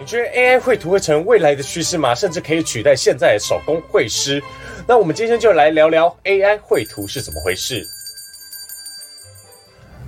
[0.00, 2.14] 你觉得 AI 绘图会成为未来的趋势吗？
[2.14, 4.42] 甚至可以取代现在的手工绘师？
[4.86, 7.86] 那我们今天就来聊聊 AI 绘图是怎么回事。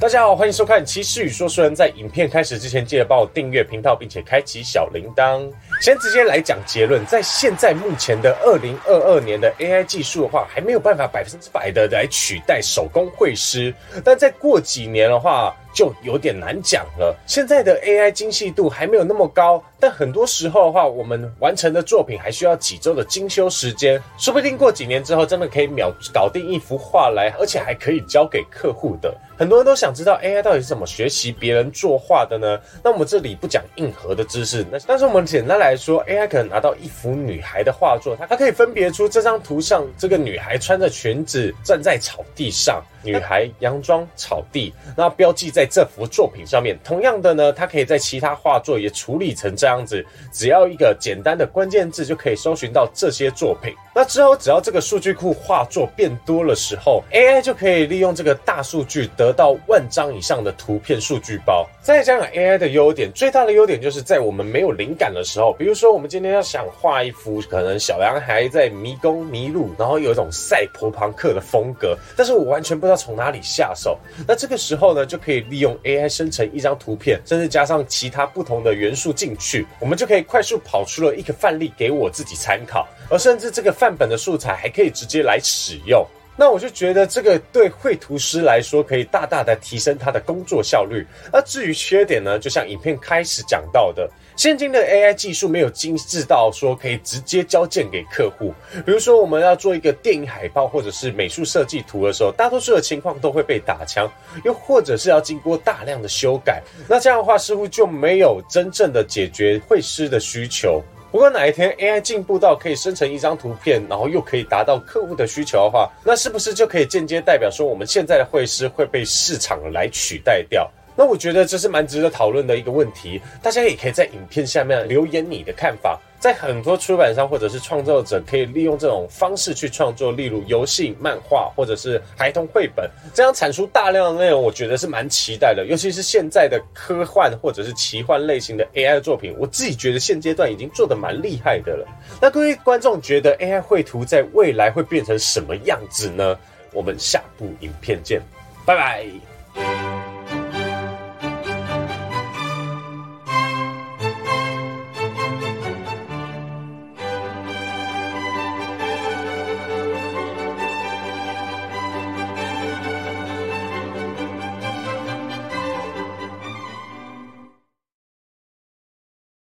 [0.00, 1.70] 大家好，欢迎收看《骑士与说书人》。
[1.74, 5.48] 在影片开始之前，记得帮我订阅频道，并且开启小铃铛。
[5.80, 13.72] 先直接来讲结论，在现在目前的二零二二年的 AI 技术的话，还没有办法百分之百的来取代手工绘师。
[14.04, 17.14] 但再过几年的话，就有点难讲了。
[17.26, 24.02] 现在的 AI 精细度还没有那么高，但很多时候的话，我们完成的作品还需要几周的精修时间。
[24.16, 29.14] 说不定过几年之后，真的可以秒搞定一幅画来，而且还可以交给客户的。
[29.36, 32.58] 很多人都想知道 AI 到底是怎么学习别人作画的呢？
[32.82, 42.82] 那我们这里不讲硬核的知识，那但是我们简单来说，AI 可能拿到一幅女孩的画作，它它可以分别出这张图上这个女孩穿着裙子站在草地上。
[43.06, 46.76] 女孩洋装草地，那标记在这幅作品上面。
[46.82, 53.72] 同样的呢，它可以在其他画作也处理成这样子，只要一个简单的关键字就可以搜寻到这些作品。
[53.94, 61.66] 那之后，只要这个数据库画作变多了时候，AI 就可以利用这个大数据得到万张以上的图片数据包。
[61.86, 72.96] 再加上 AI 的优点，最大的优点就是在我们没有灵感的时候，比如说我们今天要想画一幅可能小男孩在迷宫迷路，然后有一种赛博朋克的风格，但是我完全不知道。
[72.96, 73.96] 从哪里下手？
[74.26, 86.04] 那这个时候呢，就可以利用 AI 生成一张图片，甚至加上其他不同的元素进去，我们就可以快速跑出了一个范例给我自己参考，而甚至这个范本的素材还可以直接来使用。
[86.36, 91.06] 那我就觉得这个对绘图师来说，可以大大的提升他的工作效率。
[91.32, 94.08] 那至于缺点呢，就像影片开始讲到的。
[94.36, 98.52] 现今的 AI 技术没有精致到说可以直接交件给客户。
[98.84, 104.06] 比如说，我们要做一个电影海报或者是美术设计图的时候，大多数的情况都会被打枪，
[104.44, 106.62] 又或者是要经过大量的修改。
[106.86, 110.82] 那这样的话，似乎就没有真正的解决绘师的需求。
[111.16, 120.70] 如果哪一天 AI 进步到可以生成一张图片，然后又可以达到客户的需求的话，那是不是就可以间接代表说，我们现在的会师会被市场来取代掉？
[120.94, 125.98] 那我觉得这是蛮值得讨论的一个问题，大家也可以在影片下面留言你的看法。
[126.18, 135.64] 在很多出版商或者是创作者可以利用这种方式去创作，例如游戏、漫画或者是孩童绘本，这样产出大量的内容，我觉得是蛮期待的。
[135.66, 141.86] 尤其是现在的科幻或者是奇幻类型的 AI 作品，我自己觉得现阶段已经做得蛮厉害的了。
[142.20, 146.36] 那各位观众觉得 AI 绘图在未来会变成什么样子呢？
[146.72, 148.20] 我们下部影片见，
[148.66, 149.95] 拜拜。